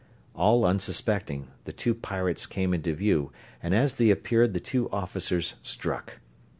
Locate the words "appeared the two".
4.09-4.89